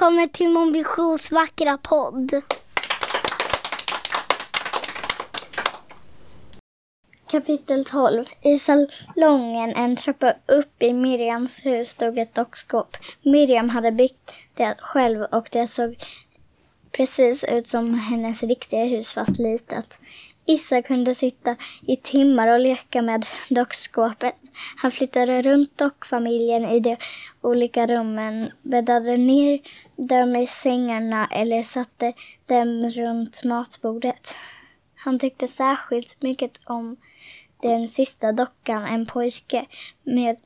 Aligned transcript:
Välkommen 0.00 0.28
till 0.28 0.48
Mon 0.48 0.72
Visions 0.72 1.32
vackra 1.32 1.78
podd. 1.78 2.30
Kapitel 7.30 7.84
12. 7.84 8.24
I 8.42 8.58
salongen 8.58 9.74
en 9.74 9.96
trappa 9.96 10.34
upp 10.46 10.82
i 10.82 10.92
Miriams 10.92 11.66
hus 11.66 11.88
stod 11.88 12.18
ett 12.18 12.34
dockskåp. 12.34 12.96
Miriam 13.22 13.68
hade 13.68 13.92
byggt 13.92 14.32
det 14.54 14.74
själv 14.78 15.22
och 15.22 15.48
det 15.52 15.66
såg 15.66 15.96
precis 16.92 17.44
ut 17.44 17.68
som 17.68 17.94
hennes 17.94 18.42
riktiga 18.42 18.84
hus 18.84 19.12
fast 19.12 19.38
litet. 19.38 20.00
Issa 20.50 20.82
kunde 20.82 21.14
sitta 21.14 21.56
i 21.86 21.96
timmar 21.96 22.48
och 22.48 22.60
leka 22.60 23.02
med 23.02 23.26
dockskåpet. 23.48 24.34
Han 24.76 24.90
flyttade 24.90 25.42
runt 25.42 25.78
dockfamiljen 25.78 26.64
i 26.64 26.80
de 26.80 26.96
olika 27.40 27.86
rummen, 27.86 28.52
bäddade 28.62 29.16
ner 29.16 29.60
dem 29.96 30.36
i 30.36 30.46
sängarna 30.46 31.28
eller 31.32 31.62
satte 31.62 32.12
dem 32.46 32.88
runt 32.88 33.44
matbordet. 33.44 34.34
Han 34.94 35.18
tyckte 35.18 35.48
särskilt 35.48 36.22
mycket 36.22 36.60
om 36.64 36.96
den 37.62 37.88
sista 37.88 38.32
dockan, 38.32 38.84
en 38.84 39.06
pojke 39.06 39.66
med 40.02 40.36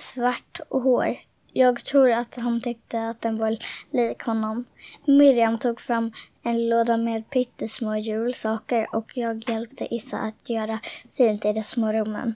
svart 0.00 0.60
hår. 0.70 1.29
Jag 1.52 1.84
tror 1.84 2.10
att 2.10 2.36
han 2.40 2.60
tyckte 2.60 3.08
att 3.08 3.20
den 3.20 3.38
var 3.38 3.56
lik 3.90 4.22
honom. 4.22 4.64
Miriam 5.04 5.58
tog 5.58 5.80
fram 5.80 6.12
en 6.42 6.68
låda 6.68 6.96
med 6.96 7.30
pyttesmå 7.30 7.96
julsaker 7.96 8.94
och 8.94 9.16
jag 9.16 9.50
hjälpte 9.50 9.94
Issa 9.94 10.18
att 10.18 10.50
göra 10.50 10.80
fint 11.16 11.44
i 11.44 11.52
de 11.52 11.62
små 11.62 11.92
rummen. 11.92 12.34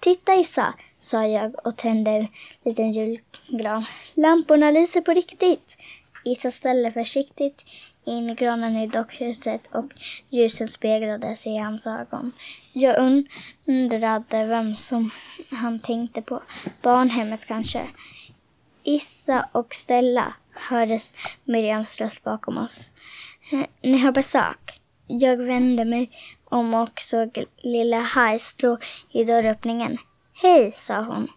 Titta 0.00 0.34
Issa, 0.34 0.74
sa 0.98 1.26
jag 1.26 1.66
och 1.66 1.76
tände 1.76 2.10
en 2.10 2.28
liten 2.64 2.92
julgran. 2.92 3.86
Lamporna 4.14 4.70
lyser 4.70 5.00
på 5.00 5.10
riktigt. 5.12 5.76
Issa 6.24 6.50
ställde 6.50 6.92
försiktigt 6.92 7.64
in 8.04 8.34
granen 8.34 8.76
i 8.76 8.86
dockhuset 8.86 9.66
och 9.72 9.84
ljusen 10.30 10.68
speglades 10.68 11.46
i 11.46 11.56
hans 11.56 11.86
ögon. 11.86 12.32
Jag 12.72 13.24
undrade 13.66 14.46
vem 14.46 14.76
som 14.76 15.10
han 15.50 15.78
tänkte 15.78 16.22
på. 16.22 16.42
Barnhemmet 16.82 17.46
kanske. 17.46 17.86
Issa 18.88 19.48
och 19.52 19.74
Stella 19.74 20.34
hördes 20.54 21.14
Miriams 21.44 22.00
röst 22.00 22.24
bakom 22.24 22.58
oss. 22.58 22.92
Eh, 23.52 23.66
ni 23.82 23.98
har 23.98 24.12
besök. 24.12 24.80
Jag 25.06 25.36
vände 25.36 25.84
mig 25.84 26.10
om 26.44 26.74
och 26.74 27.00
såg 27.00 27.44
lilla 27.56 28.00
Haj 28.00 28.38
stå 28.38 28.78
i 29.12 29.24
dörröppningen. 29.24 29.98
Hej, 30.42 30.72
sa 30.72 31.00
hon. 31.00 31.28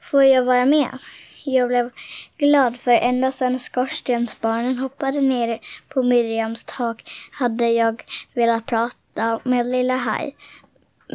Får 0.00 0.24
jag 0.24 0.44
vara 0.44 0.64
med? 0.64 0.98
Jag 1.44 1.68
blev 1.68 1.90
glad 2.38 2.76
för 2.76 2.90
ända 2.90 3.32
sedan 3.32 3.58
skorstensbarnen 3.58 4.78
hoppade 4.78 5.20
ner 5.20 5.58
på 5.88 6.02
Miriams 6.02 6.64
tak 6.64 7.02
hade 7.32 7.68
jag 7.68 8.04
velat 8.34 8.66
prata 8.66 9.40
med 9.44 9.66
lilla 9.66 9.96
Haj. 9.96 10.36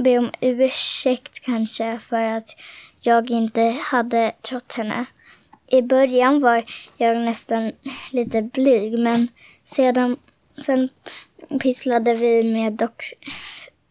Be 0.03 0.18
om 0.18 0.31
ursäkt 0.40 1.41
kanske 1.41 2.00
för 2.00 2.23
att 2.23 2.56
jag 3.00 3.29
inte 3.29 3.62
hade 3.84 4.31
trott 4.41 4.73
henne. 4.73 5.06
I 5.72 5.82
början 5.82 6.42
var 6.42 6.64
jag 6.98 7.18
nästan 7.18 7.72
lite 8.12 8.42
blyg 8.42 9.00
men 9.00 9.28
sedan 9.64 10.18
sen 10.58 10.90
pisslade 11.62 12.16
vi 12.16 12.44
med 12.44 12.74
dock, 12.74 13.04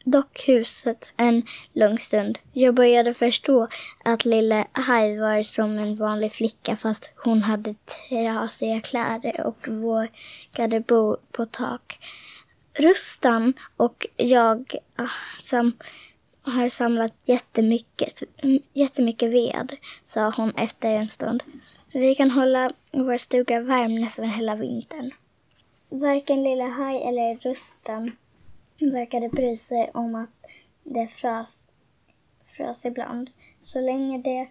dockhuset 0.04 1.12
en 1.16 1.42
lång 1.72 1.98
stund. 1.98 2.38
Jag 2.52 2.74
började 2.74 3.14
förstå 3.14 3.68
att 4.04 4.24
lille 4.24 4.66
Haj 4.72 5.18
var 5.18 5.42
som 5.42 5.78
en 5.78 5.96
vanlig 5.96 6.32
flicka 6.32 6.76
fast 6.76 7.10
hon 7.16 7.42
hade 7.42 7.74
trasiga 7.74 8.80
kläder 8.80 9.46
och 9.46 9.68
vågade 9.68 10.80
bo 10.80 11.16
på 11.32 11.46
tak. 11.46 11.98
Rustan 12.74 13.52
och 13.76 14.06
jag 14.16 14.74
ah, 14.96 15.42
som 15.42 15.72
har 16.42 16.68
samlat 16.68 17.14
jättemycket, 17.24 18.22
jättemycket 18.72 19.30
ved, 19.30 19.76
sa 20.04 20.30
hon 20.36 20.54
efter 20.56 20.88
en 20.90 21.08
stund. 21.08 21.42
Vi 21.92 22.14
kan 22.14 22.30
hålla 22.30 22.72
vår 22.92 23.16
stuga 23.16 23.60
varm 23.60 23.94
nästan 23.94 24.28
hela 24.28 24.54
vintern. 24.54 25.10
Varken 25.88 26.42
Lilla 26.42 26.68
Haj 26.68 27.02
eller 27.02 27.36
Rusten 27.36 28.16
verkade 28.80 29.28
bry 29.28 29.56
sig 29.56 29.90
om 29.94 30.14
att 30.14 30.50
det 30.84 31.08
frös, 31.08 31.72
frös 32.56 32.86
ibland, 32.86 33.30
så 33.60 33.80
länge 33.80 34.18
de 34.18 34.48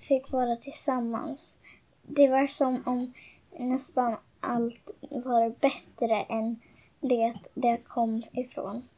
fick 0.00 0.32
vara 0.32 0.56
tillsammans. 0.56 1.58
Det 2.02 2.28
var 2.28 2.46
som 2.46 2.82
om 2.86 3.12
nästan 3.58 4.16
allt 4.40 4.90
var 5.10 5.48
bättre 5.48 6.22
än 6.22 6.60
det 7.00 7.34
det 7.54 7.76
kom 7.84 8.22
ifrån. 8.32 8.88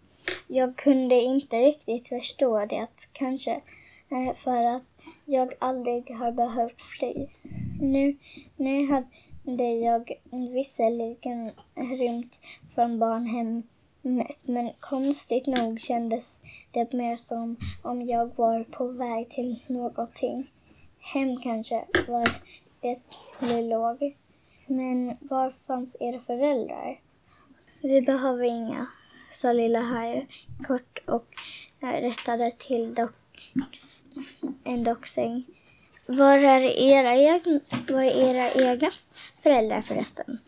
Jag 0.47 0.77
kunde 0.77 1.15
inte 1.15 1.57
riktigt 1.57 2.09
förstå 2.09 2.67
det, 2.67 3.09
kanske 3.13 3.61
eh, 4.11 4.35
för 4.37 4.65
att 4.65 4.83
jag 5.25 5.53
aldrig 5.59 6.11
har 6.11 6.33
behövt 6.33 6.83
fly. 6.83 7.27
Nu, 7.81 8.17
nu 8.57 8.87
hade 8.87 9.75
jag 9.75 10.13
visserligen 10.31 11.51
rymt 11.75 12.41
från 12.75 12.99
barnhemmet 12.99 13.67
men 14.43 14.71
konstigt 14.81 15.47
nog 15.47 15.81
kändes 15.81 16.43
det 16.71 16.93
mer 16.93 17.17
som 17.17 17.57
om 17.83 18.03
jag 18.03 18.37
var 18.37 18.65
på 18.65 18.87
väg 18.87 19.31
till 19.31 19.63
någonting. 19.67 20.51
Hem 20.99 21.37
kanske 21.37 21.85
var 22.09 22.29
det 22.81 23.63
låg. 23.63 24.17
Men 24.67 25.17
var 25.21 25.51
fanns 25.51 25.97
era 26.01 26.21
föräldrar? 26.21 27.01
Vi 27.81 28.03
behöver 28.03 28.45
inga, 28.45 28.87
sa 29.31 29.53
lilla 29.53 29.81
Harry 29.81 30.27
kort 30.67 30.99
och 31.07 31.27
rättade 31.81 32.51
till 32.51 32.95
dock, 32.95 33.53
en 34.65 34.85
docksäng. 34.85 35.45
Var 36.11 36.39
är 36.39 36.61
era 36.61 37.17
egna, 37.17 37.61
var 37.89 38.03
är 38.03 38.31
era 38.31 38.73
egna 38.73 38.91
föräldrar 39.43 39.83
förresten? 39.83 40.39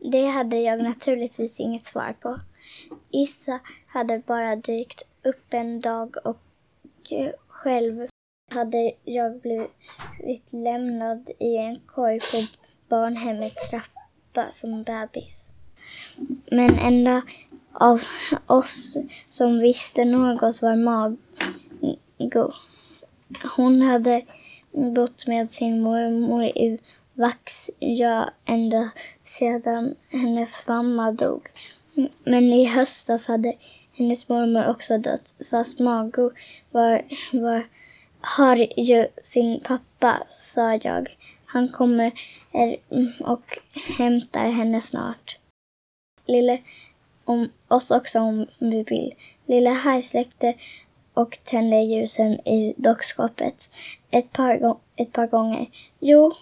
Det 0.00 0.26
hade 0.26 0.60
jag 0.60 0.82
naturligtvis 0.82 1.60
inget 1.60 1.84
svar 1.84 2.16
på. 2.20 2.40
Issa 3.10 3.60
hade 3.86 4.18
bara 4.18 4.56
dykt 4.56 5.02
upp 5.22 5.54
en 5.54 5.80
dag 5.80 6.16
och 6.24 6.42
eh, 7.10 7.32
själv 7.48 8.06
hade 8.50 8.92
jag 9.04 9.40
blivit 9.40 10.52
lämnad 10.52 11.30
i 11.38 11.56
en 11.56 11.80
korg 11.86 12.20
på 12.20 12.36
barnhemmets 12.88 13.70
trappa 13.70 14.50
som 14.50 14.82
bebis. 14.82 15.52
Men 16.50 16.78
enda 16.78 17.22
av 17.72 18.02
oss 18.46 18.96
som 19.28 19.58
visste 19.58 20.04
något 20.04 20.62
var 20.62 20.76
Mago. 20.76 22.52
Hon 23.56 23.82
hade 23.82 24.22
bott 24.72 25.26
med 25.26 25.50
sin 25.50 25.80
mormor 25.80 26.44
i 26.44 26.78
Vaxjö 27.14 28.24
ända 28.44 28.90
sedan 29.22 29.94
hennes 30.08 30.66
mamma 30.66 31.12
dog. 31.12 31.48
Men 32.24 32.52
i 32.52 32.64
höstas 32.64 33.28
hade 33.28 33.54
hennes 33.92 34.28
mormor 34.28 34.66
också 34.66 34.98
dött. 34.98 35.34
Fast 35.50 35.80
Mago 35.80 36.30
var, 36.70 37.02
var, 37.32 37.66
har 38.20 38.80
ju 38.80 39.06
sin 39.22 39.60
pappa, 39.60 40.22
sa 40.32 40.74
jag. 40.74 41.16
Han 41.44 41.68
kommer 41.68 42.12
och 43.24 43.58
hämtar 43.98 44.50
henne 44.50 44.80
snart. 44.80 45.38
Lille, 46.26 46.58
om 47.24 47.48
oss 47.68 47.90
också 47.90 48.20
om 48.20 48.46
vi 48.58 48.82
vill. 48.82 49.14
Lille 49.46 49.70
Haj 49.70 50.02
släckte 50.02 50.54
och 51.14 51.38
tände 51.44 51.76
ljusen 51.76 52.48
i 52.48 52.74
dockskåpet 52.76 53.70
ett 54.10 54.32
par, 54.32 54.76
ett 54.96 55.12
par 55.12 55.26
gånger. 55.26 55.70
Jo, 56.00 56.32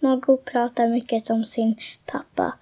Margot 0.00 0.44
pratar 0.44 0.88
mycket 0.88 1.30
om 1.30 1.44
sin 1.44 1.76
pappa, 2.06 2.54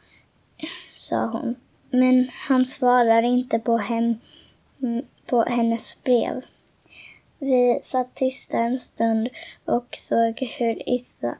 sa 0.97 1.27
hon. 1.27 1.55
Men 1.91 2.29
han 2.49 2.65
svarar 2.65 3.23
inte 3.23 3.59
på, 3.59 3.77
hem, 3.77 4.15
på 5.27 5.43
hennes 5.43 6.03
brev. 6.03 6.45
Vi 7.39 7.79
satt 7.83 8.15
tysta 8.15 8.59
en 8.59 8.79
stund 8.79 9.29
och 9.65 9.87
såg 9.93 10.41
hur 10.59 10.89
Issa, 10.89 11.35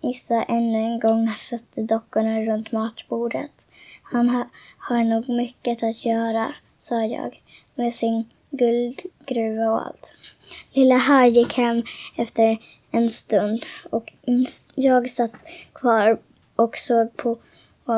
Issa 0.00 0.42
ännu 0.42 0.78
en 0.78 1.00
gång 1.00 1.34
satte 1.36 1.82
dockorna 1.82 2.40
runt 2.40 2.72
matbordet. 2.72 3.66
Han 4.02 4.28
ha, 4.28 4.48
har 4.78 5.04
nog 5.04 5.28
mycket 5.28 5.82
att 5.82 6.04
göra, 6.04 6.54
sa 6.78 7.04
jag, 7.04 7.42
med 7.74 7.92
sin 7.94 8.24
guldgruva 8.50 9.70
och 9.70 9.86
allt. 9.86 10.14
Lilla 10.72 10.96
här 10.96 11.26
gick 11.26 11.54
hem 11.54 11.82
efter 12.16 12.58
en 12.90 13.10
stund 13.10 13.64
och 13.90 14.14
jag 14.74 15.10
satt 15.10 15.44
kvar 15.72 16.18
och 16.56 16.76
såg 16.76 17.16
på 17.16 17.38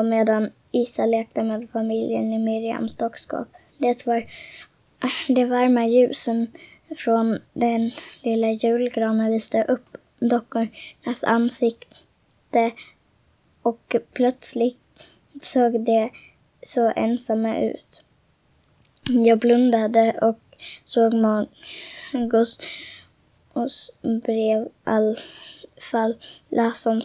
medan 0.03 0.49
Isa 0.71 1.05
lekte 1.05 1.43
med 1.43 1.69
familjen 1.69 2.33
i 2.33 2.39
Miriams 2.39 2.97
dockskåp. 2.97 3.47
Det 3.77 4.05
var 4.05 4.23
de 5.27 5.45
varma 5.45 5.87
ljusen 5.87 6.47
från 6.97 7.39
den 7.53 7.91
lilla 8.21 8.51
julgranen 8.51 9.31
lyste 9.31 9.63
upp 9.63 9.97
dockornas 10.19 11.23
ansikte 11.23 12.71
och 13.61 13.95
plötsligt 14.13 14.77
såg 15.41 15.79
de 15.85 16.09
så 16.61 16.91
ensamma 16.95 17.59
ut. 17.59 18.03
Jag 19.13 19.39
blundade 19.39 20.11
och 20.21 20.39
såg 20.83 21.13
Magos 21.13 22.59
brev 24.25 24.67
all 24.83 25.19
falla 25.91 26.71
som, 26.73 27.01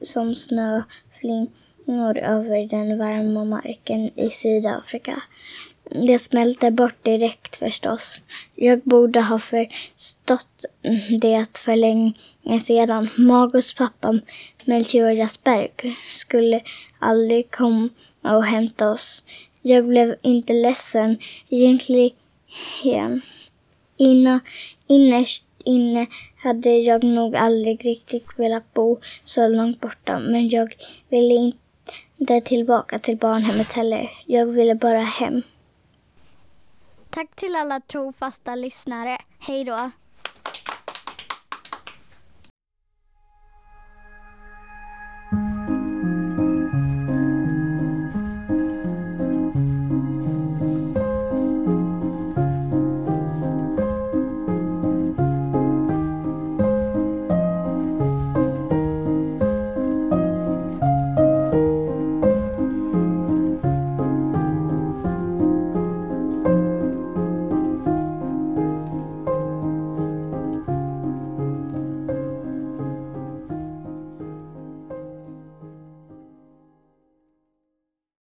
som 0.00 0.34
snöflingor 0.34 2.18
över 2.18 2.68
den 2.68 2.98
varma 2.98 3.44
marken 3.44 4.18
i 4.18 4.30
Sydafrika. 4.30 5.22
Det 5.90 6.18
smälte 6.18 6.70
bort 6.70 7.04
direkt 7.04 7.56
förstås. 7.56 8.20
Jag 8.54 8.80
borde 8.82 9.20
ha 9.20 9.38
förstått 9.38 10.64
det 11.20 11.58
för 11.58 11.76
länge 11.76 12.14
sedan. 12.60 13.08
Magos 13.18 13.74
pappa, 13.74 14.18
Melchior 14.66 15.10
Jasperg, 15.10 15.70
skulle 16.10 16.60
aldrig 16.98 17.50
komma 17.50 17.88
och 18.22 18.44
hämta 18.44 18.90
oss. 18.90 19.22
Jag 19.68 19.86
blev 19.86 20.16
inte 20.22 20.52
ledsen 20.52 21.18
egentligen. 21.48 23.20
Inna, 23.96 24.40
innerst 24.86 25.46
inne 25.64 26.06
hade 26.36 26.70
jag 26.70 27.04
nog 27.04 27.36
aldrig 27.36 27.84
riktigt 27.84 28.26
velat 28.36 28.74
bo 28.74 28.98
så 29.24 29.48
långt 29.48 29.80
borta, 29.80 30.18
men 30.18 30.48
jag 30.48 30.74
ville 31.08 31.34
inte 31.34 32.40
tillbaka 32.40 32.98
till 32.98 33.16
barnhemmet 33.16 33.72
heller. 33.72 34.10
Jag 34.26 34.46
ville 34.46 34.74
bara 34.74 35.00
hem. 35.00 35.42
Tack 37.10 37.36
till 37.36 37.56
alla 37.56 37.80
trofasta 37.80 38.54
lyssnare. 38.54 39.18
Hej 39.38 39.64
då! 39.64 39.90